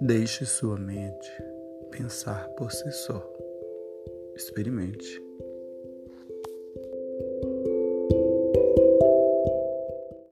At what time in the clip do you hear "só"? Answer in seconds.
2.92-3.26